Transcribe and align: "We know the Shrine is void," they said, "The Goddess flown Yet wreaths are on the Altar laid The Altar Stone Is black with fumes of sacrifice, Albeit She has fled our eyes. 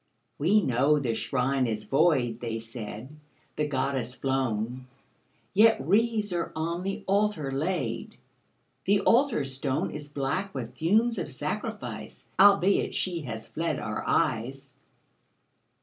"We 0.39 0.61
know 0.63 0.97
the 0.97 1.13
Shrine 1.13 1.67
is 1.67 1.83
void," 1.83 2.39
they 2.39 2.57
said, 2.57 3.15
"The 3.55 3.67
Goddess 3.67 4.15
flown 4.15 4.87
Yet 5.53 5.79
wreaths 5.79 6.33
are 6.33 6.51
on 6.55 6.81
the 6.81 7.03
Altar 7.05 7.51
laid 7.51 8.15
The 8.85 9.01
Altar 9.01 9.45
Stone 9.45 9.91
Is 9.91 10.09
black 10.09 10.55
with 10.55 10.73
fumes 10.75 11.19
of 11.19 11.31
sacrifice, 11.31 12.25
Albeit 12.39 12.95
She 12.95 13.21
has 13.25 13.45
fled 13.47 13.77
our 13.77 14.03
eyes. 14.07 14.73